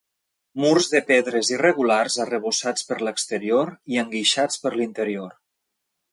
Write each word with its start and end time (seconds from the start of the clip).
Murs 0.61 0.87
de 0.93 0.99
pedres 1.09 1.49
irregulars 1.51 2.15
arrebossats 2.25 2.87
per 2.91 2.97
l'exterior 3.07 3.69
i 3.97 4.01
enguixats 4.05 4.63
per 4.65 4.73
l'interior. 4.79 5.37